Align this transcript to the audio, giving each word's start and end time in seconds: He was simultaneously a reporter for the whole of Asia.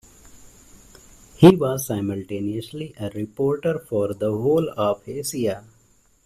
He 1.35 1.55
was 1.55 1.85
simultaneously 1.85 2.95
a 2.99 3.11
reporter 3.11 3.77
for 3.77 4.15
the 4.15 4.31
whole 4.31 4.67
of 4.75 5.03
Asia. 5.07 5.63